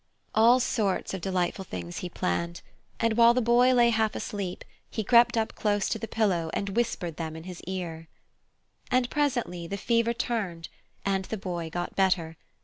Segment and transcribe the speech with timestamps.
[0.33, 2.63] All sorts of delightful things he planned,
[2.99, 6.69] and while the Boy lay half asleep he crept up close to the pillow and
[6.75, 8.07] whispered them in his ear.
[8.89, 10.69] And presently the fever turned,
[11.05, 12.35] and the Boy got better.